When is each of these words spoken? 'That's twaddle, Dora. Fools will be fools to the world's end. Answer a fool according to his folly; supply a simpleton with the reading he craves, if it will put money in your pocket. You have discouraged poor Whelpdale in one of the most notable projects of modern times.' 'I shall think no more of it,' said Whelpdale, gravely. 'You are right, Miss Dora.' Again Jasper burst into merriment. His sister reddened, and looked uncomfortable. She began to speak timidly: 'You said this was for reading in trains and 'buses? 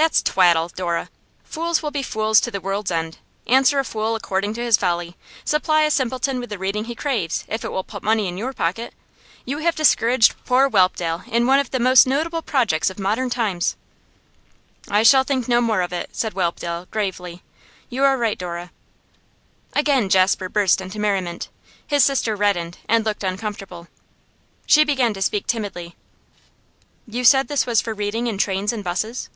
'That's 0.00 0.22
twaddle, 0.22 0.68
Dora. 0.68 1.10
Fools 1.42 1.82
will 1.82 1.90
be 1.90 2.04
fools 2.04 2.40
to 2.42 2.52
the 2.52 2.60
world's 2.60 2.92
end. 2.92 3.18
Answer 3.48 3.80
a 3.80 3.84
fool 3.84 4.14
according 4.14 4.54
to 4.54 4.62
his 4.62 4.76
folly; 4.76 5.16
supply 5.44 5.82
a 5.82 5.90
simpleton 5.90 6.38
with 6.38 6.50
the 6.50 6.56
reading 6.56 6.84
he 6.84 6.94
craves, 6.94 7.44
if 7.48 7.64
it 7.64 7.72
will 7.72 7.82
put 7.82 8.04
money 8.04 8.28
in 8.28 8.38
your 8.38 8.52
pocket. 8.52 8.94
You 9.44 9.58
have 9.58 9.74
discouraged 9.74 10.36
poor 10.44 10.68
Whelpdale 10.70 11.24
in 11.26 11.48
one 11.48 11.58
of 11.58 11.72
the 11.72 11.80
most 11.80 12.06
notable 12.06 12.42
projects 12.42 12.90
of 12.90 13.00
modern 13.00 13.28
times.' 13.28 13.74
'I 14.88 15.02
shall 15.02 15.24
think 15.24 15.48
no 15.48 15.60
more 15.60 15.82
of 15.82 15.92
it,' 15.92 16.10
said 16.14 16.32
Whelpdale, 16.34 16.86
gravely. 16.92 17.42
'You 17.90 18.04
are 18.04 18.16
right, 18.16 18.36
Miss 18.36 18.44
Dora.' 18.44 18.70
Again 19.72 20.08
Jasper 20.08 20.48
burst 20.48 20.80
into 20.80 21.00
merriment. 21.00 21.48
His 21.84 22.04
sister 22.04 22.36
reddened, 22.36 22.78
and 22.88 23.04
looked 23.04 23.24
uncomfortable. 23.24 23.88
She 24.64 24.84
began 24.84 25.12
to 25.14 25.20
speak 25.20 25.48
timidly: 25.48 25.96
'You 27.04 27.24
said 27.24 27.48
this 27.48 27.66
was 27.66 27.80
for 27.80 27.94
reading 27.94 28.28
in 28.28 28.38
trains 28.38 28.72
and 28.72 28.84
'buses? 28.84 29.28